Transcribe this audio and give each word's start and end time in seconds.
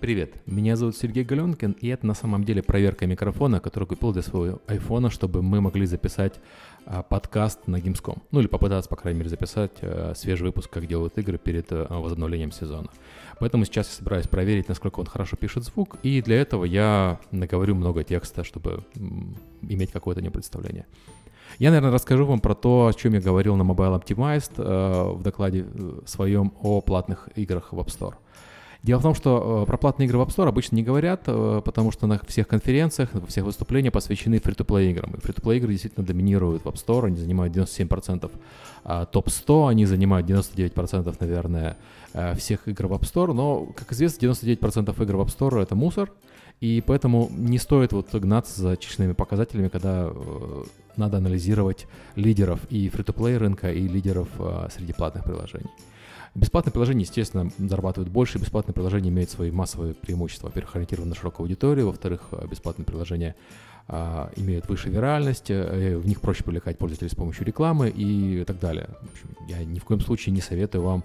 Привет, 0.00 0.32
меня 0.46 0.76
зовут 0.76 0.96
Сергей 0.96 1.24
Галенкин, 1.24 1.72
и 1.72 1.88
это 1.88 2.06
на 2.06 2.14
самом 2.14 2.42
деле 2.42 2.62
проверка 2.62 3.06
микрофона, 3.06 3.60
который 3.60 3.84
купил 3.84 4.14
для 4.14 4.22
своего 4.22 4.58
айфона, 4.66 5.10
чтобы 5.10 5.42
мы 5.42 5.60
могли 5.60 5.84
записать 5.84 6.40
а, 6.86 7.02
подкаст 7.02 7.66
на 7.66 7.76
Gamescom. 7.76 8.16
Ну 8.30 8.40
или 8.40 8.46
попытаться, 8.46 8.88
по 8.88 8.96
крайней 8.96 9.18
мере, 9.18 9.28
записать 9.28 9.72
а, 9.82 10.14
свежий 10.16 10.44
выпуск, 10.44 10.70
как 10.70 10.86
делают 10.86 11.18
игры 11.18 11.36
перед 11.36 11.66
а, 11.70 12.00
возобновлением 12.00 12.50
сезона. 12.50 12.88
Поэтому 13.40 13.66
сейчас 13.66 13.88
я 13.88 13.96
собираюсь 13.96 14.26
проверить, 14.26 14.68
насколько 14.68 15.00
он 15.00 15.06
хорошо 15.06 15.36
пишет 15.36 15.64
звук, 15.64 15.98
и 16.02 16.22
для 16.22 16.40
этого 16.40 16.64
я 16.64 17.20
наговорю 17.30 17.74
много 17.74 18.02
текста, 18.02 18.42
чтобы 18.42 18.84
м, 18.96 19.36
иметь 19.60 19.92
какое-то 19.92 20.22
непредставление. 20.22 20.86
Я, 21.58 21.68
наверное, 21.72 21.92
расскажу 21.92 22.24
вам 22.24 22.40
про 22.40 22.54
то, 22.54 22.86
о 22.86 22.94
чем 22.94 23.12
я 23.12 23.20
говорил 23.20 23.54
на 23.54 23.64
Mobile 23.64 24.02
Optimized 24.02 24.52
э, 24.56 25.12
в 25.12 25.22
докладе 25.22 25.66
э, 25.66 26.00
своем 26.06 26.54
о 26.62 26.80
платных 26.80 27.28
играх 27.36 27.74
в 27.74 27.78
App 27.78 27.88
Store. 27.88 28.14
Дело 28.82 28.98
в 28.98 29.02
том, 29.02 29.14
что 29.14 29.62
э, 29.62 29.66
про 29.66 29.76
платные 29.76 30.06
игры 30.06 30.18
в 30.18 30.22
App 30.22 30.28
Store 30.28 30.48
обычно 30.48 30.76
не 30.76 30.82
говорят, 30.82 31.24
э, 31.26 31.60
потому 31.62 31.90
что 31.90 32.06
на 32.06 32.18
всех 32.26 32.48
конференциях, 32.48 33.12
на 33.12 33.26
всех 33.26 33.44
выступлениях 33.44 33.92
посвящены 33.92 34.40
фри-то-плей 34.40 34.92
играм. 34.92 35.14
И 35.14 35.20
фри-то-плей 35.20 35.58
игры 35.58 35.72
действительно 35.72 36.06
доминируют 36.06 36.64
в 36.64 36.66
App 36.66 36.76
Store, 36.76 37.06
они 37.06 37.16
занимают 37.16 37.54
97% 37.54 38.30
а 38.82 39.04
топ-100, 39.04 39.68
они 39.68 39.84
занимают 39.84 40.26
99%, 40.26 41.14
наверное, 41.20 41.76
э, 42.14 42.34
всех 42.36 42.68
игр 42.68 42.86
в 42.86 42.92
App 42.94 43.02
Store, 43.02 43.34
но, 43.34 43.66
как 43.66 43.92
известно, 43.92 44.28
99% 44.28 45.02
игр 45.02 45.16
в 45.16 45.20
App 45.20 45.38
Store— 45.38 45.62
это 45.62 45.74
мусор, 45.74 46.10
и 46.60 46.82
поэтому 46.86 47.28
не 47.30 47.58
стоит 47.58 47.92
вот 47.92 48.14
гнаться 48.14 48.60
за 48.60 48.76
численными 48.78 49.12
показателями, 49.12 49.68
когда 49.68 50.10
надо 51.00 51.16
анализировать 51.16 51.86
лидеров 52.14 52.60
и 52.70 52.88
фри-то-плей 52.88 53.36
рынка, 53.36 53.72
и 53.72 53.88
лидеров 53.88 54.28
среди 54.70 54.92
платных 54.92 55.24
приложений. 55.24 55.70
Бесплатные 56.34 56.72
приложения, 56.72 57.02
естественно, 57.02 57.50
зарабатывают 57.58 58.08
больше. 58.08 58.38
Бесплатные 58.38 58.72
приложения 58.72 59.08
имеют 59.08 59.30
свои 59.30 59.50
массовые 59.50 59.94
преимущества. 59.94 60.46
Во-первых, 60.46 60.76
ориентированы 60.76 61.10
на 61.10 61.16
широкую 61.16 61.44
аудиторию. 61.44 61.86
Во-вторых, 61.86 62.28
э, 62.30 62.46
бесплатные 62.48 62.86
приложения 62.86 63.34
а, 63.88 64.30
имеют 64.36 64.68
выше 64.68 64.88
виральность, 64.88 65.50
э, 65.50 65.96
в 65.96 66.06
них 66.06 66.20
проще 66.20 66.44
привлекать 66.44 66.78
пользователей 66.78 67.10
с 67.10 67.16
помощью 67.16 67.44
рекламы 67.44 67.88
и 67.90 68.44
так 68.44 68.60
далее. 68.60 68.90
В 69.00 69.12
общем, 69.12 69.36
я 69.48 69.64
ни 69.64 69.80
в 69.80 69.84
коем 69.84 70.00
случае 70.00 70.32
не 70.32 70.40
советую 70.40 70.84
вам 70.84 71.04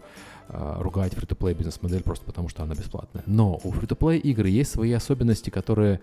а, 0.50 0.80
ругать 0.80 1.14
free-to-play 1.14 1.56
бизнес-модель 1.56 2.04
просто 2.04 2.24
потому, 2.26 2.48
что 2.48 2.62
она 2.62 2.76
бесплатная. 2.76 3.24
Но 3.26 3.60
у 3.64 3.72
free-to-play 3.72 4.20
игры 4.20 4.50
есть 4.50 4.72
свои 4.72 4.92
особенности, 4.92 5.50
которые 5.50 6.02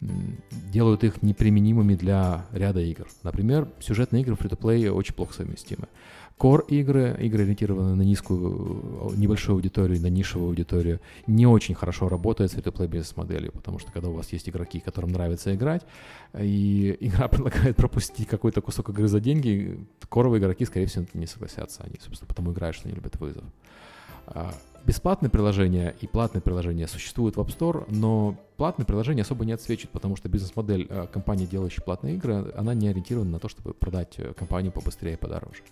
делают 0.00 1.04
их 1.04 1.22
неприменимыми 1.22 1.94
для 1.94 2.46
ряда 2.52 2.80
игр. 2.80 3.06
Например, 3.22 3.68
сюжетные 3.80 4.22
игры 4.22 4.34
free-to-play 4.34 4.90
очень 4.90 5.14
плохо 5.14 5.34
совместимы. 5.34 5.88
Core 6.38 6.66
игры, 6.66 7.16
игры 7.20 7.44
ориентированные 7.44 7.94
на 7.94 8.02
низкую, 8.02 9.12
э, 9.12 9.16
небольшую 9.16 9.54
аудиторию, 9.54 10.00
на 10.00 10.08
нишевую 10.08 10.48
аудиторию, 10.48 11.00
не 11.28 11.46
очень 11.46 11.76
хорошо 11.76 12.08
работают 12.08 12.50
с 12.50 12.56
free-to-play 12.56 12.88
бизнес-моделью, 12.88 13.52
потому 13.52 13.78
что 13.78 13.92
когда 13.92 14.08
у 14.08 14.14
вас 14.14 14.32
есть 14.32 14.48
игроки, 14.48 14.80
которым 14.80 15.12
нравится 15.12 15.54
играть, 15.54 15.82
и 16.36 16.96
игра 17.00 17.28
предлагает 17.28 17.76
пропустить 17.76 18.26
какой-то 18.26 18.60
кусок 18.62 18.88
игры 18.88 19.06
за 19.06 19.20
деньги, 19.20 19.78
коровые 20.08 20.40
игроки, 20.40 20.64
скорее 20.64 20.86
всего, 20.86 21.06
не 21.14 21.26
согласятся. 21.26 21.84
Они, 21.84 21.94
собственно, 22.00 22.26
потому 22.26 22.52
играют, 22.52 22.76
что 22.76 22.88
они 22.88 22.96
любят 22.96 23.18
вызов. 23.20 23.44
А, 24.26 24.54
бесплатные 24.86 25.30
приложения 25.30 25.94
и 26.00 26.06
платные 26.06 26.42
приложения 26.42 26.86
существуют 26.86 27.36
в 27.36 27.40
App 27.40 27.56
Store, 27.56 27.84
но 27.88 28.36
платные 28.56 28.86
приложения 28.86 29.22
особо 29.22 29.44
не 29.44 29.52
отсвечивают, 29.52 29.92
потому 29.92 30.16
что 30.16 30.28
бизнес-модель 30.28 30.86
э, 30.88 31.06
компании, 31.12 31.46
делающей 31.46 31.82
платные 31.82 32.16
игры, 32.16 32.52
она 32.56 32.74
не 32.74 32.88
ориентирована 32.88 33.32
на 33.32 33.38
то, 33.38 33.48
чтобы 33.48 33.74
продать 33.74 34.14
э, 34.18 34.32
компанию 34.34 34.72
побыстрее 34.72 35.14
и 35.14 35.16
подороже. 35.16 35.62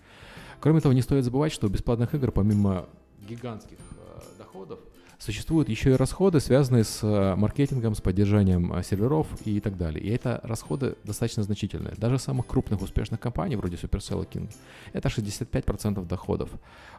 Кроме 0.60 0.80
того, 0.80 0.92
не 0.92 1.02
стоит 1.02 1.24
забывать, 1.24 1.52
что 1.52 1.66
у 1.66 1.70
бесплатных 1.70 2.14
игр, 2.14 2.30
помимо 2.30 2.86
гигантских 3.28 3.78
э, 3.78 4.38
доходов, 4.38 4.80
существуют 5.22 5.68
еще 5.68 5.90
и 5.90 5.94
расходы, 5.94 6.40
связанные 6.40 6.82
с 6.82 7.00
э, 7.02 7.36
маркетингом, 7.36 7.94
с 7.94 8.00
поддержанием 8.00 8.72
э, 8.72 8.82
серверов 8.82 9.28
и 9.44 9.60
так 9.60 9.76
далее. 9.76 10.02
И 10.04 10.10
это 10.10 10.40
расходы 10.42 10.96
достаточно 11.04 11.44
значительные. 11.44 11.94
Даже 11.96 12.18
самых 12.18 12.46
крупных 12.46 12.82
успешных 12.82 13.20
компаний, 13.20 13.54
вроде 13.54 13.76
Supercell 13.76 14.24
и 14.24 14.26
King, 14.26 14.50
это 14.92 15.08
65% 15.08 16.04
доходов. 16.06 16.50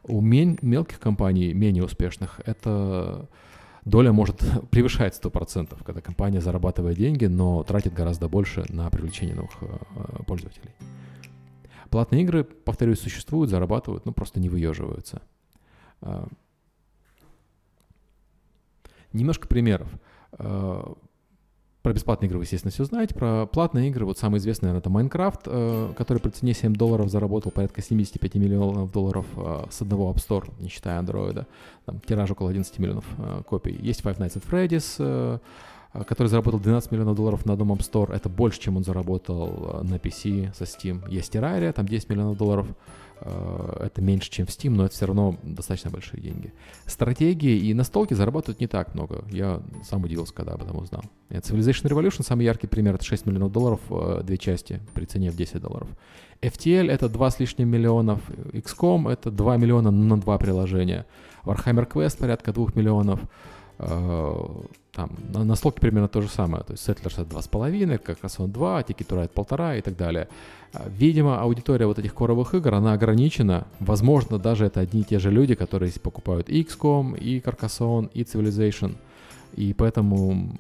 У 0.04 0.22
мелких 0.22 1.00
компаний, 1.00 1.54
менее 1.54 1.84
успешных, 1.84 2.40
это 2.46 3.28
доля 3.84 4.14
может 4.14 4.42
превышать 4.72 5.20
100%, 5.22 5.84
когда 5.84 6.00
компания 6.00 6.40
зарабатывает 6.40 6.98
деньги, 6.98 7.26
но 7.26 7.64
тратит 7.64 7.94
гораздо 7.94 8.30
больше 8.30 8.64
на 8.70 8.90
привлечение 8.90 9.36
новых 9.36 9.52
пользователей. 10.26 10.72
Платные 11.90 12.24
игры, 12.24 12.46
повторюсь, 12.46 13.02
существуют, 13.02 13.50
зарабатывают, 13.50 14.06
но 14.06 14.14
просто 14.14 14.40
не 14.40 14.48
выеживаются. 14.48 15.22
Немножко 19.14 19.48
примеров. 19.48 19.88
А, 20.34 20.94
про 21.82 21.94
бесплатные 21.94 22.30
игры 22.30 22.40
вы, 22.40 22.46
естественно, 22.46 22.72
все 22.72 22.86
знаете. 22.86 23.14
Про 23.14 23.46
платные 23.46 23.90
игры, 23.90 24.06
вот 24.06 24.18
самый 24.18 24.38
известный, 24.38 24.68
наверное, 24.68 24.80
это 24.80 24.90
Майнкрафт, 24.90 25.42
э, 25.48 25.94
который 25.98 26.20
при 26.20 26.30
цене 26.30 26.54
7 26.54 26.74
долларов 26.74 27.10
заработал 27.10 27.52
порядка 27.52 27.82
75 27.82 28.36
миллионов 28.36 28.92
долларов 28.94 29.26
э, 29.36 29.66
с 29.70 29.82
одного 29.82 30.10
App 30.10 30.16
Store, 30.16 30.50
не 30.62 30.70
считая 30.70 31.02
Android. 31.02 31.46
Там 31.86 32.00
тираж 32.00 32.32
около 32.32 32.52
11 32.52 32.80
миллионов 32.80 33.06
э, 33.18 33.42
копий. 33.46 33.78
Есть 33.82 34.02
Five 34.02 34.18
Nights 34.18 34.42
at 34.42 34.50
Freddy's, 34.50 34.96
Э, 35.00 35.40
который 35.94 36.28
заработал 36.28 36.60
12 36.60 36.92
миллионов 36.92 37.16
долларов 37.16 37.46
на 37.46 37.54
одном 37.54 37.74
App 37.74 37.80
Store. 37.80 38.14
Это 38.14 38.30
больше, 38.30 38.60
чем 38.60 38.78
он 38.78 38.84
заработал 38.84 39.82
э, 39.82 39.84
на 39.84 39.96
PC 39.96 40.54
со 40.56 40.64
Steam. 40.64 41.08
Есть 41.10 41.36
Terraria, 41.36 41.72
там 41.72 41.88
10 41.88 42.10
миллионов 42.10 42.38
долларов. 42.38 42.68
Э, 43.22 43.86
это 43.86 44.02
меньше, 44.02 44.32
чем 44.32 44.48
в 44.48 44.50
Steam, 44.50 44.72
но 44.72 44.86
это 44.86 44.96
все 44.96 45.06
равно 45.06 45.38
достаточно 45.44 45.92
большие 45.92 46.20
деньги. 46.22 46.52
Стратегии 46.88 47.58
и 47.58 47.74
настолки 47.76 48.16
зарабатывают 48.16 48.60
не 48.60 48.68
так 48.68 48.96
много. 48.96 49.24
Я 49.30 49.62
сам 49.84 50.04
удивился, 50.04 50.34
когда 50.34 50.54
об 50.54 50.64
этом 50.64 50.78
узнал. 50.78 51.04
Civilization 51.30 51.88
Revolution, 51.88 52.24
самый 52.24 52.46
яркий 52.46 52.68
пример, 52.68 52.96
это 52.96 53.06
6 53.06 53.28
миллионов 53.28 53.52
долларов, 53.52 53.80
две 54.24 54.38
части 54.38 54.80
при 54.94 55.06
цене 55.06 55.30
в 55.30 55.36
10 55.36 55.62
долларов. 55.62 55.90
FTL 56.42 56.90
это 56.92 57.08
2 57.08 57.32
с 57.32 57.40
лишним 57.40 57.70
миллионов, 57.70 58.20
XCOM 58.30 59.12
это 59.12 59.32
2 59.32 59.58
миллиона 59.58 59.92
на 59.92 60.20
2 60.20 60.38
приложения. 60.38 61.06
Warhammer 61.46 61.90
Quest 61.90 62.20
порядка 62.20 62.52
2 62.52 62.70
миллионов. 62.76 63.22
Там 64.94 65.10
на, 65.34 65.44
на 65.44 65.56
слоке 65.56 65.80
примерно 65.80 66.08
то 66.08 66.22
же 66.22 66.30
самое. 66.30 66.64
То 66.64 66.74
есть 66.74 66.88
Settlers 66.88 67.22
это 67.22 67.36
2,5, 67.36 67.98
как 67.98 68.22
раз 68.22 68.40
он 68.40 68.52
2, 68.52 68.82
Ticket 68.82 69.08
to 69.08 69.18
Ride 69.18 69.34
1,5 69.34 69.80
и 69.80 69.82
так 69.82 69.98
далее. 69.98 70.28
А, 70.74 70.88
видимо, 70.88 71.42
аудитория 71.42 71.88
вот 71.88 72.00
этих 72.00 72.14
коровых 72.14 72.54
игр, 72.54 72.74
она 72.74 72.94
ограничена. 72.94 73.66
Возможно, 73.80 74.38
даже 74.38 74.66
это 74.66 74.82
одни 74.82 75.02
и 75.02 75.04
те 75.04 75.20
же 75.20 75.32
люди, 75.32 75.56
которые 75.56 75.92
покупают 75.94 76.50
и 76.50 76.62
XCOM, 76.62 77.18
и 77.18 77.40
Carcassonne, 77.40 78.10
и 78.14 78.22
Civilization. 78.24 78.96
И 79.56 79.74
поэтому 79.74 80.58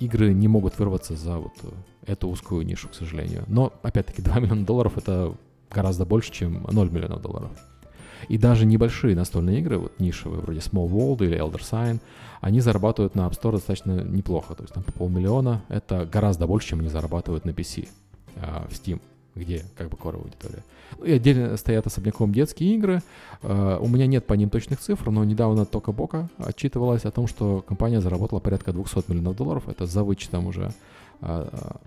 игры 0.00 0.32
не 0.32 0.48
могут 0.48 0.78
вырваться 0.78 1.14
за 1.14 1.36
вот 1.36 1.52
эту 2.06 2.28
узкую 2.28 2.64
нишу, 2.64 2.88
к 2.88 2.94
сожалению. 2.94 3.44
Но, 3.46 3.72
опять-таки, 3.82 4.22
2 4.30 4.40
миллиона 4.40 4.64
долларов— 4.64 4.92
это 4.96 5.34
гораздо 5.70 6.06
больше, 6.06 6.32
чем 6.32 6.66
0 6.70 6.90
миллионов 6.90 7.20
долларов. 7.20 7.50
И 8.28 8.38
даже 8.38 8.66
небольшие 8.66 9.16
настольные 9.16 9.60
игры, 9.60 9.78
вот 9.78 9.98
нишевые, 9.98 10.40
вроде 10.40 10.60
Small 10.60 10.88
World 10.88 11.24
или 11.24 11.38
Elder 11.38 11.60
Sign, 11.60 12.00
они 12.40 12.60
зарабатывают 12.60 13.14
на 13.14 13.26
App 13.26 13.40
Store 13.40 13.52
достаточно 13.52 14.02
неплохо. 14.02 14.54
То 14.54 14.62
есть 14.62 14.74
там 14.74 14.82
по 14.82 14.92
полмиллиона— 14.92 15.62
это 15.68 16.06
гораздо 16.06 16.46
больше, 16.46 16.68
чем 16.68 16.80
они 16.80 16.88
зарабатывают 16.88 17.44
на 17.44 17.50
PC 17.50 17.88
а, 18.36 18.66
в 18.68 18.72
Steam 18.72 19.00
где 19.36 19.64
как 19.76 19.90
бы 19.90 19.96
коровая 19.96 20.24
аудитория. 20.24 20.64
Ну 20.98 21.04
и 21.04 21.12
отдельно 21.12 21.56
стоят 21.56 21.86
особняком 21.86 22.32
детские 22.32 22.74
игры. 22.74 23.02
Uh, 23.42 23.78
у 23.78 23.86
меня 23.86 24.06
нет 24.06 24.26
по 24.26 24.34
ним 24.34 24.50
точных 24.50 24.80
цифр, 24.80 25.10
но 25.10 25.24
недавно 25.24 25.66
Тока 25.66 25.92
Бока 25.92 26.28
отчитывалась 26.38 27.04
о 27.04 27.10
том, 27.10 27.26
что 27.26 27.60
компания 27.60 28.00
заработала 28.00 28.40
порядка 28.40 28.72
200 28.72 29.10
миллионов 29.10 29.36
долларов. 29.36 29.68
Это 29.68 29.86
за 29.86 30.02
вычетом 30.02 30.46
уже 30.46 30.72
uh, 31.20 31.80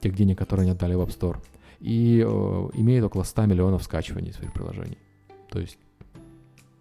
тех 0.00 0.14
денег, 0.14 0.38
которые 0.38 0.64
они 0.64 0.72
отдали 0.72 0.94
в 0.94 1.00
App 1.02 1.16
Store. 1.16 1.36
И 1.80 2.20
uh, 2.26 2.70
имеет 2.74 3.04
около 3.04 3.22
100 3.22 3.46
миллионов 3.46 3.84
скачиваний 3.84 4.32
своих 4.32 4.52
приложений. 4.52 4.98
То 5.56 5.62
есть 5.62 5.78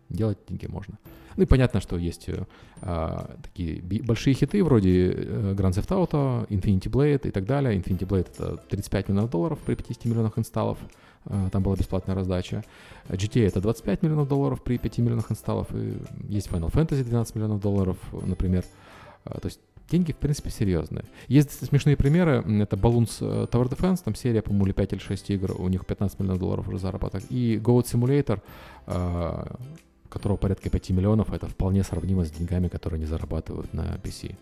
делать 0.10 0.38
деньги 0.50 0.68
можно. 0.68 0.98
Ну 1.38 1.44
и 1.44 1.46
понятно, 1.46 1.80
что 1.80 1.98
есть 1.98 2.28
э, 2.28 2.46
а, 2.82 3.38
такие 3.42 3.82
большие 3.82 4.34
хиты 4.34 4.62
вроде 4.64 5.12
э, 5.12 5.54
Grand 5.58 5.72
Theft 5.72 5.88
Auto, 5.88 6.48
Infinity 6.50 6.90
Blade 6.90 7.28
и 7.28 7.32
так 7.32 7.46
далее. 7.46 7.78
Infinity 7.78 8.06
Blade 8.06 8.28
это 8.34 8.58
35 8.70 9.10
миллионов 9.10 9.32
долларов 9.32 9.60
при 9.66 9.76
50 9.76 10.06
миллионах 10.06 10.38
инсталлов. 10.38 10.78
Э, 11.26 11.50
там 11.54 11.64
была 11.64 11.78
бесплатная 11.78 12.16
раздача. 12.16 12.66
GTA 13.08 13.48
это 13.48 13.62
25 13.62 14.04
миллионов 14.04 14.28
долларов 14.28 14.62
при 14.62 14.78
5 14.78 14.98
миллионах 14.98 15.32
инсталлов. 15.32 15.68
И 15.74 15.98
есть 16.28 16.48
Final 16.50 16.72
Fantasy 16.72 17.04
12 17.04 17.36
миллионов 17.36 17.62
долларов, 17.62 17.98
например. 18.12 18.66
А, 19.24 19.40
то 19.40 19.48
есть 19.48 19.62
деньги, 19.90 20.12
в 20.12 20.18
принципе, 20.18 20.50
серьезные. 20.50 21.06
Есть 21.28 21.66
смешные 21.66 21.96
примеры. 21.96 22.44
Это 22.62 22.76
Balloons 22.76 23.18
э, 23.22 23.48
Tower 23.52 23.70
Defense, 23.70 24.04
там 24.04 24.16
серия, 24.16 24.42
по-моему, 24.42 24.66
или 24.68 24.74
5 24.74 24.94
или 24.94 25.00
6 25.00 25.30
игр, 25.32 25.56
у 25.60 25.68
них 25.68 25.86
15 25.86 26.20
миллионов 26.20 26.40
долларов 26.40 26.68
уже 26.68 26.80
заработок. 26.80 27.24
И 27.30 27.58
Goat 27.58 27.86
Simulator, 27.86 28.42
э, 28.88 29.46
которого 30.10 30.38
порядка 30.38 30.70
5 30.70 30.90
миллионов, 30.92 31.34
это 31.34 31.48
вполне 31.48 31.84
сравнимо 31.84 32.26
с 32.26 32.32
деньгами, 32.32 32.68
которые 32.68 32.98
они 32.98 33.06
зарабатывают 33.06 33.74
на 33.74 33.96
PC. 34.04 34.36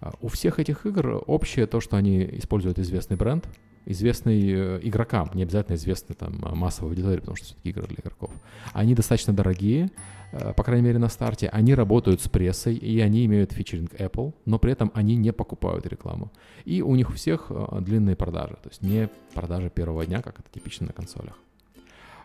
А 0.00 0.12
у 0.20 0.28
всех 0.28 0.58
этих 0.58 0.86
игр 0.86 1.22
общее 1.26 1.66
то, 1.66 1.80
что 1.80 1.96
они 1.96 2.24
используют 2.24 2.78
известный 2.78 3.16
бренд, 3.16 3.46
известный 3.86 4.52
э, 4.52 4.80
игрокам, 4.82 5.30
не 5.34 5.42
обязательно 5.42 5.76
известный 5.76 6.14
там 6.14 6.38
массовой 6.54 6.90
аудитории, 6.90 7.20
потому 7.20 7.36
что 7.36 7.46
все-таки 7.46 7.70
игры 7.70 7.86
для 7.86 7.96
игроков. 8.00 8.30
Они 8.72 8.94
достаточно 8.94 9.32
дорогие, 9.32 9.90
э, 10.32 10.52
по 10.54 10.62
крайней 10.62 10.86
мере 10.86 10.98
на 10.98 11.08
старте, 11.08 11.48
они 11.48 11.74
работают 11.74 12.20
с 12.20 12.28
прессой, 12.28 12.74
и 12.74 13.00
они 13.00 13.24
имеют 13.26 13.52
фичеринг 13.52 13.94
Apple, 13.94 14.34
но 14.44 14.58
при 14.58 14.72
этом 14.72 14.90
они 14.94 15.16
не 15.16 15.32
покупают 15.32 15.86
рекламу. 15.86 16.30
И 16.64 16.82
у 16.82 16.94
них 16.94 17.10
у 17.10 17.12
всех 17.14 17.46
э, 17.50 17.80
длинные 17.80 18.16
продажи, 18.16 18.56
то 18.62 18.68
есть 18.68 18.82
не 18.82 19.08
продажи 19.34 19.70
первого 19.70 20.04
дня, 20.06 20.22
как 20.22 20.38
это 20.40 20.48
типично 20.52 20.86
на 20.86 20.92
консолях. 20.92 21.38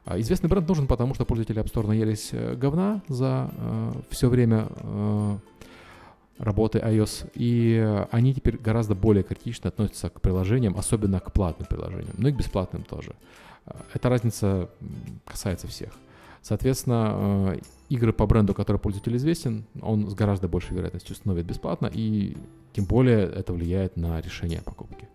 А 0.06 0.20
известный 0.20 0.50
бренд 0.50 0.68
нужен, 0.68 0.86
потому 0.86 1.16
что 1.16 1.26
пользователи 1.26 1.60
App 1.64 1.74
Store 1.74 1.88
наелись 1.88 2.32
говна 2.58 3.02
за 3.08 3.50
э, 3.58 3.92
все 4.12 4.30
время 4.30 4.68
э, 4.70 5.38
работы 6.38 6.80
iOS, 6.80 7.32
и 7.34 8.06
они 8.12 8.34
теперь 8.34 8.58
гораздо 8.58 8.96
более 8.96 9.24
критично 9.24 9.70
относятся 9.70 10.10
к 10.10 10.22
приложениям, 10.22 10.78
особенно 10.78 11.20
к 11.20 11.32
платным 11.32 11.68
приложениям, 11.68 12.16
но 12.18 12.30
и 12.30 12.32
к 12.32 12.36
бесплатным 12.36 12.84
тоже. 12.84 13.14
Эта 13.94 14.10
разница 14.10 14.70
касается 15.26 15.68
всех. 15.68 15.94
Соответственно, 16.42 17.56
э, 17.56 17.60
игры 17.90 18.14
по 18.14 18.28
бренду, 18.28 18.54
который 18.54 18.78
пользователь 18.78 19.16
известен, 19.18 19.66
он 19.82 20.08
с 20.08 20.14
гораздо 20.14 20.48
большей 20.48 20.76
вероятностью 20.76 21.14
установит 21.14 21.48
бесплатно, 21.48 21.90
и 21.92 22.38
тем 22.74 22.86
более 22.86 23.24
это 23.24 23.52
влияет 23.52 23.98
на 23.98 24.22
решение 24.22 24.62
покупки. 24.62 25.08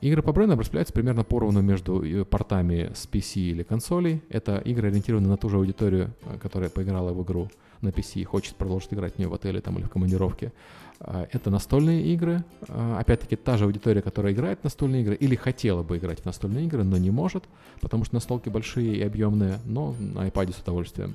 Игры 0.00 0.22
по 0.22 0.32
брендам 0.32 0.60
распределяются 0.60 0.94
примерно 0.94 1.24
поровну 1.24 1.60
между 1.60 2.02
э, 2.02 2.24
портами 2.24 2.90
с 2.94 3.06
PC 3.06 3.40
или 3.40 3.62
консолей. 3.62 4.22
Это 4.28 4.58
игры, 4.58 4.88
ориентированы 4.88 5.28
на 5.28 5.36
ту 5.36 5.48
же 5.48 5.56
аудиторию, 5.56 6.14
э, 6.24 6.38
которая 6.38 6.70
поиграла 6.70 7.12
в 7.12 7.22
игру 7.22 7.50
на 7.82 7.88
PC 7.90 8.20
и 8.20 8.24
хочет 8.24 8.56
продолжить 8.56 8.92
играть 8.92 9.14
в 9.14 9.18
нее 9.18 9.28
в 9.28 9.34
отеле 9.34 9.60
там, 9.60 9.76
или 9.78 9.84
в 9.84 9.90
командировке. 9.90 10.52
А, 11.00 11.26
это 11.30 11.50
настольные 11.50 12.02
игры. 12.14 12.44
А, 12.68 12.98
опять-таки, 12.98 13.36
та 13.36 13.56
же 13.56 13.64
аудитория, 13.64 14.00
которая 14.00 14.32
играет 14.32 14.60
в 14.60 14.64
настольные 14.64 15.02
игры 15.02 15.14
или 15.14 15.34
хотела 15.36 15.82
бы 15.82 15.98
играть 15.98 16.20
в 16.20 16.24
настольные 16.24 16.66
игры, 16.66 16.82
но 16.84 16.96
не 16.96 17.10
может, 17.10 17.44
потому 17.80 18.04
что 18.04 18.14
настолки 18.14 18.48
большие 18.48 18.96
и 18.96 19.02
объемные, 19.02 19.58
но 19.64 19.94
на 19.98 20.26
iPad 20.28 20.54
с 20.54 20.60
удовольствием. 20.60 21.14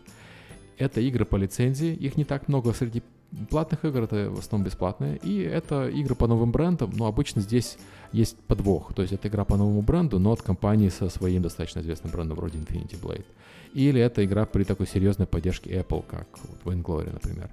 Это 0.80 1.02
игры 1.02 1.26
по 1.26 1.36
лицензии, 1.36 1.94
их 1.94 2.18
не 2.18 2.24
так 2.24 2.48
много 2.48 2.74
среди 2.74 3.04
платных 3.50 3.86
игр, 3.86 4.04
это 4.04 4.32
в 4.32 4.40
основном 4.40 4.66
бесплатные, 4.66 5.18
и 5.18 5.42
это 5.42 5.88
игры 5.90 6.16
по 6.16 6.26
новым 6.26 6.52
брендам, 6.52 6.92
но 6.96 7.06
обычно 7.06 7.42
здесь 7.42 7.78
есть 8.12 8.38
подвох, 8.48 8.94
то 8.94 9.02
есть 9.02 9.14
это 9.14 9.28
игра 9.28 9.44
по 9.46 9.58
новому 9.58 9.82
бренду, 9.82 10.20
но 10.20 10.32
от 10.32 10.42
компании 10.42 10.90
со 10.90 11.10
своим 11.10 11.42
достаточно 11.42 11.82
известным 11.82 12.12
брендом 12.12 12.38
вроде 12.38 12.58
Infinity 12.58 13.00
Blade. 13.00 13.26
Или 13.74 14.02
это 14.02 14.26
игра 14.26 14.46
при 14.46 14.64
такой 14.64 14.88
серьезной 14.88 15.28
поддержке 15.28 15.70
Apple, 15.72 16.04
как 16.10 16.28
вот 16.44 16.74
Vainglory, 16.74 17.12
например. 17.12 17.50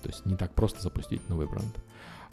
То 0.00 0.08
есть 0.08 0.26
не 0.26 0.36
так 0.36 0.52
просто 0.52 0.80
запустить 0.82 1.28
новый 1.28 1.46
бренд. 1.46 1.74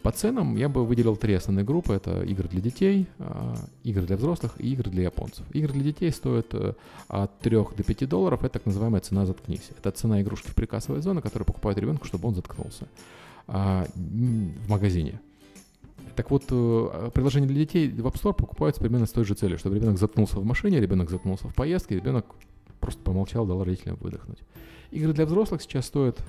По 0.04 0.12
ценам 0.12 0.56
я 0.56 0.70
бы 0.70 0.86
выделил 0.86 1.16
три 1.16 1.34
основные 1.34 1.66
группы. 1.66 1.94
Это 1.94 2.22
игры 2.24 2.48
для 2.48 2.62
детей, 2.62 3.08
а, 3.20 3.56
игры 3.84 4.06
для 4.06 4.16
взрослых 4.16 4.54
и 4.60 4.72
игры 4.72 4.92
для 4.92 5.04
японцев. 5.04 5.46
Игры 5.52 5.74
для 5.74 5.84
детей 5.84 6.12
стоят 6.12 6.54
э, 6.54 6.74
от 7.08 7.40
3 7.40 7.58
до 7.76 7.84
5 7.84 8.08
долларов. 8.08 8.44
Это 8.44 8.54
так 8.54 8.66
называемая 8.66 9.02
цена 9.02 9.26
«заткнись». 9.26 9.70
Это 9.78 9.92
цена 9.92 10.22
игрушки 10.22 10.50
в 10.50 10.56
прикассовой 10.56 11.02
зоне, 11.02 11.22
которую 11.22 11.46
покупают 11.46 11.80
ребенку, 11.80 12.06
чтобы 12.06 12.28
он 12.28 12.36
заткнулся 12.36 12.88
а, 13.48 13.86
в 13.96 14.70
магазине. 14.70 15.20
Так 16.16 16.32
вот, 16.32 16.46
э, 16.50 17.12
приложения 17.14 17.48
для 17.48 17.58
детей 17.58 17.90
в 17.90 18.06
App 18.08 18.16
Store 18.16 18.34
покупаются 18.34 18.82
примерно 18.82 19.08
с 19.08 19.12
той 19.12 19.26
же 19.26 19.34
целью, 19.34 19.58
чтобы 19.58 19.76
ребенок 19.76 19.98
заткнулся 19.98 20.40
в 20.40 20.46
машине, 20.46 20.80
ребенок 20.80 21.10
заткнулся 21.10 21.48
в 21.48 21.56
поездке, 21.56 21.96
ребенок 21.96 22.26
просто 22.80 23.02
помолчал, 23.02 23.46
дал 23.46 23.64
родителям 23.64 23.98
выдохнуть. 24.00 24.40
Игры 24.92 25.14
для 25.14 25.26
взрослых 25.26 25.62
сейчас 25.62 25.86
стоят 25.86 26.20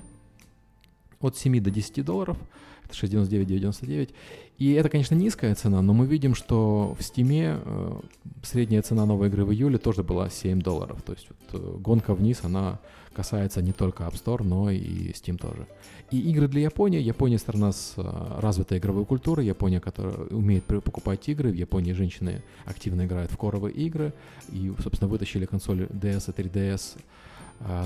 от 1.20 1.36
7 1.36 1.60
до 1.60 1.70
10 1.70 2.04
долларов, 2.04 2.36
это 2.84 2.94
699,99. 2.94 4.10
И 4.58 4.72
это, 4.72 4.88
конечно, 4.88 5.14
низкая 5.14 5.54
цена, 5.54 5.82
но 5.82 5.92
мы 5.92 6.06
видим, 6.06 6.34
что 6.34 6.96
в 6.98 7.02
Steam 7.02 7.62
э, 7.64 8.00
средняя 8.42 8.82
цена 8.82 9.06
новой 9.06 9.28
игры 9.28 9.44
в 9.44 9.52
июле 9.52 9.78
тоже 9.78 10.02
была 10.02 10.30
7 10.30 10.60
долларов. 10.60 11.00
То 11.02 11.12
есть 11.12 11.28
вот, 11.28 11.60
э, 11.60 11.78
гонка 11.78 12.14
вниз, 12.14 12.40
она 12.42 12.80
касается 13.14 13.62
не 13.62 13.72
только 13.72 14.04
App 14.04 14.14
Store, 14.14 14.42
но 14.42 14.70
и 14.70 15.12
Steam 15.12 15.38
тоже. 15.38 15.66
И 16.10 16.18
игры 16.30 16.48
для 16.48 16.62
Японии. 16.62 17.00
Япония 17.00 17.38
страна 17.38 17.72
с 17.72 17.94
э, 17.96 18.40
развитой 18.40 18.78
игровой 18.78 19.04
культурой. 19.04 19.46
Япония, 19.46 19.80
которая 19.80 20.14
умеет 20.30 20.64
покупать 20.64 21.28
игры. 21.28 21.50
В 21.52 21.54
Японии 21.54 21.92
женщины 21.92 22.42
активно 22.64 23.06
играют 23.06 23.30
в 23.30 23.36
коровые 23.36 23.74
игры. 23.74 24.12
И, 24.52 24.72
собственно, 24.82 25.08
вытащили 25.08 25.46
консоли 25.46 25.86
DS 25.86 26.30
и 26.30 26.42
3DS 26.42 26.96
а, 26.96 27.00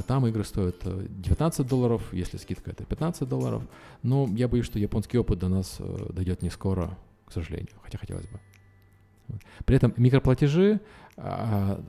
там 0.06 0.26
игры 0.26 0.44
стоят 0.44 0.76
19 0.84 1.60
э, 1.60 1.64
долларов, 1.64 2.02
если 2.12 2.36
скидка 2.36 2.70
это 2.70 2.84
15 2.84 3.28
долларов. 3.28 3.62
Но 4.02 4.28
я 4.34 4.48
боюсь, 4.48 4.66
что 4.66 4.78
японский 4.78 5.19
опыт 5.19 5.38
до 5.38 5.48
нас 5.48 5.76
э, 5.78 6.12
дойдет 6.12 6.42
не 6.42 6.50
скоро, 6.50 6.96
к 7.26 7.32
сожалению, 7.32 7.72
хотя 7.82 7.98
хотелось 7.98 8.26
бы. 8.26 8.40
При 9.64 9.76
этом 9.76 9.94
микроплатежи 9.96 10.80
а, 11.16 11.82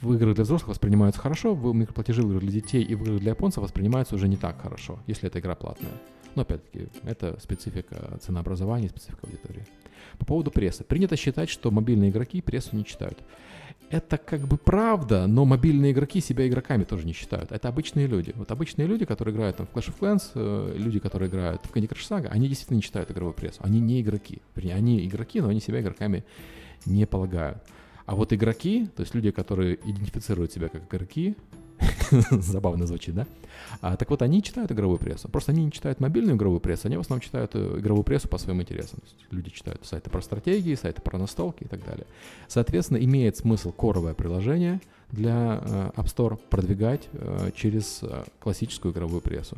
в 0.00 0.12
играх 0.14 0.34
для 0.34 0.44
взрослых 0.44 0.70
воспринимаются 0.70 1.20
хорошо, 1.20 1.54
в 1.54 1.72
микроплатежи 1.74 2.22
в 2.22 2.26
играх 2.26 2.42
для 2.42 2.52
детей 2.52 2.82
и 2.82 2.94
в 2.96 3.02
играх 3.02 3.20
для 3.20 3.30
японцев 3.30 3.62
воспринимаются 3.62 4.16
уже 4.16 4.26
не 4.26 4.36
так 4.36 4.60
хорошо, 4.60 4.98
если 5.06 5.28
эта 5.28 5.38
игра 5.38 5.54
платная. 5.54 5.92
Но 6.34 6.42
опять-таки, 6.42 6.88
это 7.04 7.38
специфика 7.40 8.18
ценообразования, 8.20 8.88
специфика 8.88 9.26
аудитории. 9.26 9.66
По 10.18 10.26
поводу 10.26 10.50
прессы. 10.50 10.84
Принято 10.84 11.16
считать, 11.16 11.48
что 11.48 11.70
мобильные 11.70 12.10
игроки 12.10 12.40
прессу 12.40 12.76
не 12.76 12.84
читают 12.84 13.18
это 13.90 14.18
как 14.18 14.40
бы 14.40 14.56
правда, 14.56 15.26
но 15.26 15.44
мобильные 15.44 15.92
игроки 15.92 16.20
себя 16.20 16.46
игроками 16.46 16.84
тоже 16.84 17.06
не 17.06 17.12
считают. 17.12 17.52
Это 17.52 17.68
обычные 17.68 18.06
люди. 18.06 18.32
Вот 18.36 18.50
обычные 18.50 18.86
люди, 18.86 19.04
которые 19.04 19.34
играют 19.34 19.56
там, 19.56 19.66
в 19.66 19.74
Clash 19.74 19.92
of 19.92 19.98
Clans, 19.98 20.30
э, 20.34 20.74
люди, 20.76 20.98
которые 20.98 21.28
играют 21.28 21.64
в 21.64 21.74
Candy 21.74 21.88
Crush 21.88 22.08
Saga, 22.08 22.28
они 22.28 22.48
действительно 22.48 22.76
не 22.76 22.82
читают 22.82 23.10
игровую 23.10 23.34
прессу. 23.34 23.60
Они 23.62 23.80
не 23.80 24.00
игроки. 24.00 24.42
Они 24.56 25.06
игроки, 25.06 25.40
но 25.40 25.48
они 25.48 25.60
себя 25.60 25.80
игроками 25.80 26.24
не 26.86 27.06
полагают. 27.06 27.58
А 28.06 28.14
вот 28.14 28.32
игроки, 28.32 28.86
то 28.96 29.02
есть 29.02 29.14
люди, 29.14 29.30
которые 29.30 29.76
идентифицируют 29.76 30.52
себя 30.52 30.68
как 30.68 30.84
игроки, 30.84 31.36
Забавно 32.30 32.86
звучит, 32.86 33.14
да? 33.14 33.26
А, 33.80 33.96
так 33.96 34.10
вот, 34.10 34.22
они 34.22 34.42
читают 34.42 34.72
игровую 34.72 34.98
прессу. 34.98 35.28
Просто 35.28 35.52
они 35.52 35.64
не 35.64 35.72
читают 35.72 36.00
мобильную 36.00 36.36
игровую 36.36 36.60
прессу, 36.60 36.88
они 36.88 36.96
в 36.96 37.00
основном 37.00 37.20
читают 37.20 37.52
э, 37.54 37.78
игровую 37.78 38.04
прессу 38.04 38.28
по 38.28 38.38
своим 38.38 38.62
интересам. 38.62 39.00
Люди 39.30 39.50
читают 39.50 39.84
сайты 39.84 40.10
про 40.10 40.20
стратегии, 40.20 40.74
сайты 40.74 41.02
про 41.02 41.18
настолки 41.18 41.64
и 41.64 41.68
так 41.68 41.84
далее. 41.84 42.06
Соответственно, 42.48 42.98
имеет 42.98 43.36
смысл 43.36 43.72
коровое 43.72 44.14
приложение 44.14 44.80
для 45.10 45.60
э, 45.62 45.90
App 45.96 46.06
Store 46.06 46.38
продвигать 46.50 47.08
э, 47.12 47.50
через 47.54 48.00
э, 48.02 48.24
классическую 48.40 48.92
игровую 48.92 49.20
прессу. 49.20 49.56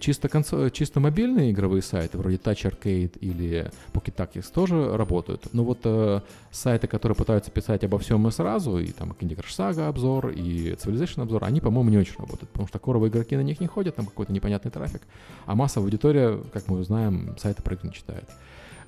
Чисто, 0.00 0.28
консо... 0.28 0.68
чисто 0.70 0.98
мобильные 0.98 1.52
игровые 1.52 1.82
сайты, 1.82 2.18
вроде 2.18 2.36
Touch 2.36 2.70
Arcade 2.70 3.18
или 3.20 3.70
Pocket 3.92 4.14
Tactics, 4.16 4.52
тоже 4.52 4.96
работают. 4.96 5.52
Но 5.52 5.62
вот 5.64 5.80
э, 5.84 6.20
сайты, 6.50 6.88
которые 6.88 7.14
пытаются 7.14 7.50
писать 7.50 7.84
обо 7.84 7.98
всем 7.98 8.26
и 8.26 8.30
сразу, 8.32 8.78
и 8.78 8.88
там 8.88 9.12
Candy 9.12 9.36
Crush 9.36 9.56
Saga 9.56 9.88
обзор, 9.88 10.30
и 10.30 10.72
Civilization 10.72 11.22
обзор, 11.22 11.44
они, 11.44 11.60
по-моему, 11.60 11.90
не 11.90 11.98
очень 11.98 12.16
работают, 12.18 12.50
потому 12.50 12.66
что 12.66 12.78
коровые 12.80 13.10
игроки 13.10 13.36
на 13.36 13.42
них 13.42 13.60
не 13.60 13.68
ходят, 13.68 13.94
там 13.94 14.06
какой-то 14.06 14.32
непонятный 14.32 14.72
трафик, 14.72 15.02
а 15.46 15.54
массовая 15.54 15.86
аудитория, 15.86 16.40
как 16.52 16.66
мы 16.66 16.82
знаем, 16.82 17.36
сайты 17.38 17.62
про 17.62 17.78
не 17.82 17.92
читает. 17.92 18.28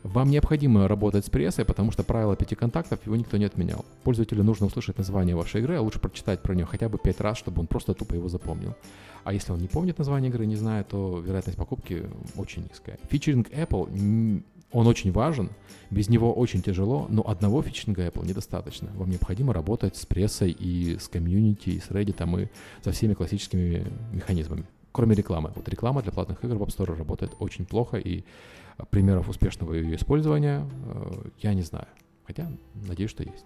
Вам 0.03 0.31
необходимо 0.31 0.87
работать 0.87 1.27
с 1.27 1.31
прессой, 1.31 1.65
потому 1.65 1.91
что 1.91 2.03
правило 2.03 2.37
пяти 2.37 2.55
контактов 2.55 3.01
его 3.05 3.17
никто 3.17 3.37
не 3.37 3.45
отменял. 3.45 3.85
Пользователю 4.05 4.45
нужно 4.45 4.67
услышать 4.67 4.97
название 4.97 5.35
вашей 5.35 5.61
игры, 5.61 5.77
а 5.77 5.83
лучше 5.83 5.99
прочитать 5.99 6.41
про 6.41 6.55
нее 6.55 6.67
хотя 6.67 6.89
бы 6.89 6.99
пять 6.99 7.21
раз, 7.21 7.39
чтобы 7.39 7.61
он 7.61 7.67
просто 7.67 7.95
тупо 7.95 8.15
его 8.15 8.29
запомнил. 8.29 8.75
А 9.25 9.33
если 9.33 9.53
он 9.53 9.59
не 9.59 9.69
помнит 9.69 9.99
название 9.99 10.31
игры, 10.31 10.47
не 10.47 10.57
знает, 10.57 10.89
то 10.89 11.19
вероятность 11.19 11.59
покупки 11.59 12.05
очень 12.37 12.63
низкая. 12.63 12.99
Фичеринг 13.11 13.51
Apple, 13.51 14.43
он 14.71 14.87
очень 14.87 15.13
важен, 15.13 15.51
без 15.91 16.09
него 16.09 16.33
очень 16.33 16.63
тяжело, 16.63 17.07
но 17.09 17.23
одного 17.27 17.63
фичеринга 17.63 18.07
Apple 18.07 18.27
недостаточно. 18.27 18.91
Вам 18.95 19.11
необходимо 19.11 19.53
работать 19.53 19.97
с 19.97 20.07
прессой 20.07 20.53
и 20.53 20.99
с 20.99 21.09
комьюнити, 21.09 21.71
и 21.71 21.81
с 21.81 21.89
Reddit, 21.89 22.43
и 22.43 22.49
со 22.85 22.93
всеми 22.93 23.15
классическими 23.15 23.87
механизмами. 24.13 24.65
Кроме 24.93 25.15
рекламы. 25.15 25.53
Вот 25.55 25.69
реклама 25.69 26.03
для 26.03 26.13
платных 26.13 26.43
игр 26.45 26.57
в 26.57 26.63
App 26.63 26.69
Store 26.69 26.97
работает 26.97 27.35
очень 27.39 27.67
плохо, 27.67 27.99
и 27.99 28.25
примеров 28.91 29.29
успешного 29.29 29.75
ее 29.75 29.97
использования 29.97 30.69
э, 30.87 31.29
я 31.41 31.55
не 31.55 31.63
знаю. 31.63 31.87
Хотя, 32.25 32.51
надеюсь, 32.75 33.11
что 33.11 33.23
есть. 33.23 33.45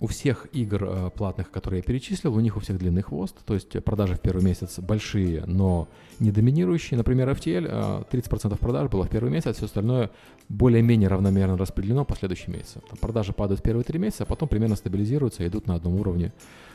У 0.00 0.06
всех 0.06 0.46
игр 0.52 0.84
э, 0.84 1.10
платных, 1.10 1.50
которые 1.50 1.78
я 1.78 1.82
перечислил, 1.82 2.34
у 2.34 2.40
них 2.40 2.56
у 2.56 2.60
всех 2.60 2.78
длинный 2.78 3.02
хвост, 3.02 3.36
то 3.44 3.54
есть 3.54 3.82
продажи 3.82 4.14
в 4.14 4.20
первый 4.20 4.44
месяц 4.44 4.78
большие, 4.78 5.44
но 5.46 5.88
не 6.20 6.30
доминирующие. 6.30 6.96
Например, 6.96 7.28
FTL 7.30 8.08
30% 8.08 8.52
э, 8.52 8.56
продаж 8.56 8.90
было 8.90 9.04
в 9.04 9.08
первый 9.08 9.30
месяц, 9.30 9.56
все 9.56 9.66
остальное 9.66 10.10
более-менее 10.48 11.08
равномерно 11.08 11.56
распределено 11.56 12.04
по 12.04 12.14
следующим 12.14 12.52
месяцам. 12.52 12.82
Там 12.88 12.98
продажи 12.98 13.32
падают 13.32 13.60
в 13.60 13.62
первые 13.64 13.84
три 13.84 13.98
месяца, 13.98 14.22
а 14.22 14.26
потом 14.26 14.48
примерно 14.48 14.76
стабилизируются 14.76 15.42
и 15.42 15.48
идут 15.48 15.66
на 15.66 15.74
одном 15.74 15.96
уровне, 15.96 16.32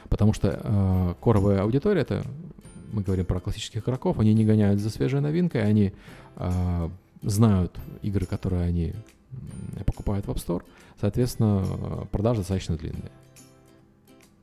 потому 0.10 0.34
что 0.34 0.60
э, 0.62 1.14
коровая 1.22 1.62
аудитория 1.62 2.02
это 2.02 2.26
мы 2.94 3.02
говорим 3.02 3.26
про 3.26 3.40
классических 3.40 3.84
игроков, 3.84 4.20
они 4.20 4.34
не 4.34 4.46
гоняют 4.46 4.80
за 4.80 4.90
свежей 4.90 5.20
новинкой, 5.20 5.64
они 5.64 5.94
э, 6.36 6.90
знают 7.22 7.78
игры, 8.02 8.26
которые 8.26 8.64
они 8.64 8.94
покупают 9.86 10.28
в 10.28 10.30
App 10.30 10.36
Store, 10.36 10.64
соответственно, 11.00 12.08
продажи 12.12 12.42
достаточно 12.42 12.78
длинные. 12.78 13.12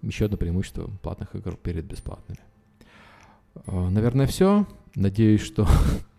Еще 0.02 0.26
одно 0.26 0.36
преимущество 0.36 0.90
платных 1.02 1.34
игр 1.34 1.56
перед 1.56 1.84
бесплатными. 1.84 2.40
Э, 3.66 3.88
наверное, 3.88 4.26
все. 4.26 4.66
Надеюсь, 4.94 5.42
что 5.42 5.68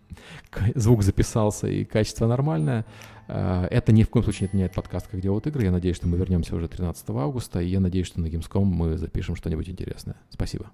звук 0.75 1.03
записался 1.03 1.67
и 1.67 1.83
качество 1.83 2.27
нормальное. 2.27 2.85
Э, 3.27 3.67
это 3.69 3.91
ни 3.91 4.03
в 4.03 4.09
коем 4.09 4.23
случае 4.23 4.41
не 4.41 4.47
отменяет 4.47 4.73
подкаст 4.73 5.07
«Как 5.07 5.19
делают 5.19 5.47
игры». 5.47 5.63
Я 5.63 5.71
надеюсь, 5.71 5.95
что 5.95 6.07
мы 6.07 6.17
вернемся 6.17 6.55
уже 6.55 6.67
13 6.67 7.09
августа, 7.09 7.59
и 7.59 7.67
я 7.67 7.79
надеюсь, 7.79 8.07
что 8.07 8.19
на 8.19 8.27
Gamescom 8.27 8.63
мы 8.63 8.97
запишем 8.97 9.35
что-нибудь 9.35 9.69
интересное. 9.69 10.15
Спасибо. 10.29 10.71